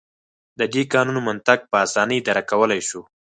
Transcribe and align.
د 0.59 0.61
دې 0.73 0.83
قانون 0.93 1.17
منطق 1.27 1.59
په 1.71 1.77
اسانۍ 1.85 2.19
درک 2.27 2.45
کولای 2.51 2.81
شو. 2.89 3.01